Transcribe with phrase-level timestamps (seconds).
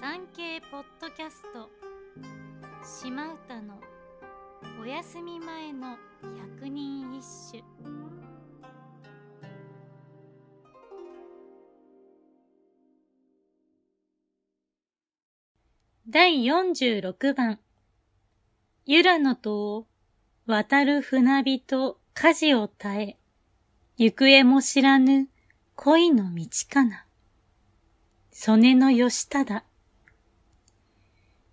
[0.00, 1.68] 産経ポッドキャスト
[2.82, 3.78] 島唄の
[4.80, 5.98] お休み前の
[6.56, 7.22] 百人一
[7.52, 7.62] 首
[16.08, 17.58] 第46番
[18.86, 19.86] ゆらの島
[20.46, 23.16] 渡る船人舵を耐え
[23.98, 25.28] 行方も知らぬ
[25.76, 27.04] 恋の道かな。
[28.32, 29.69] 曽根の吉忠。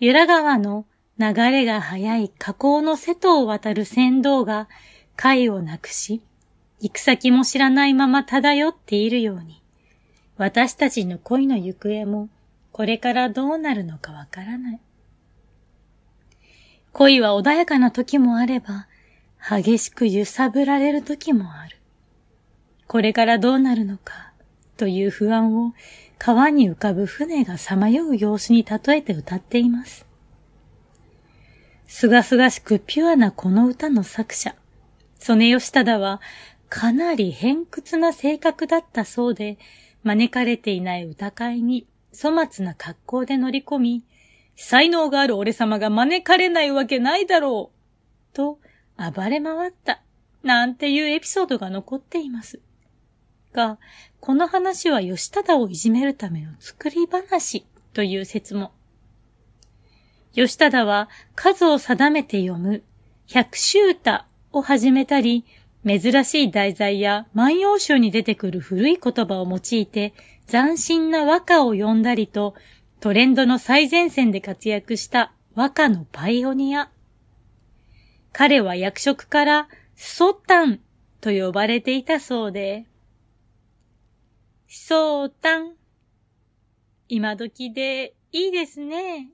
[0.00, 0.86] 由良川の
[1.18, 4.68] 流れが速い河口の瀬戸を渡る船頭が
[5.16, 6.20] 貝をなくし、
[6.80, 9.62] 行く先も知らないまま漂っているように、
[10.36, 12.28] 私たちの恋の行方も
[12.72, 14.80] これからどうなるのかわからない。
[16.92, 18.88] 恋は穏やかな時もあれば、
[19.40, 21.78] 激しく揺さぶられる時もある。
[22.88, 24.33] これからどうなるのか、
[24.76, 25.72] という不安を
[26.18, 30.06] 川に浮かぶ船がさまよう様子に例えて歌っています。
[31.86, 34.54] すがすがしくピュアなこの歌の作者、
[35.18, 36.20] 曽根義忠は
[36.68, 39.58] かなり偏屈な性格だったそうで、
[40.02, 41.86] 招かれていない歌会に
[42.20, 44.04] 粗末な格好で乗り込み、
[44.56, 48.58] 才能がある俺様が招かれないわけないだろうと
[48.98, 50.02] 暴れ回った、
[50.42, 52.60] なんていうエピソードが残っています。
[53.54, 53.78] が、
[54.20, 58.72] この話は吉忠をいじめるための作り話という説も。
[60.34, 62.82] 吉忠は数を定めて読む
[63.28, 65.44] 百秋歌を始めたり、
[65.86, 70.14] 珍しい題材や万葉集に出てくる古い言葉を用いて
[70.48, 72.54] 斬新な和歌を読んだりと、
[73.00, 76.90] トレンドの最前線で活躍した和歌のパイオニア。
[78.32, 80.80] 彼は役職からソタン
[81.20, 82.86] と呼ばれていたそうで、
[84.76, 85.76] そうたん。
[87.08, 89.30] 今時でいいですね。